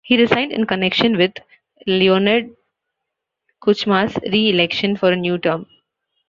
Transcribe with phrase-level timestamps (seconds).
[0.03, 1.33] He resigned in connection with
[1.85, 2.55] Leonid
[3.63, 5.67] Kuchma's re-election for a new term.